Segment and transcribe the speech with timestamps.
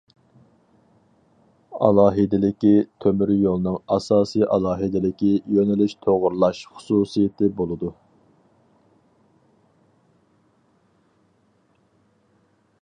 [1.87, 2.71] ئالاھىدىلىكى
[3.05, 7.93] تۆمۈريولنىڭ ئاساسىي ئالاھىدىلىكى يۆنىلىش توغرىلاش خۇسۇسىيىتى بولىدۇ.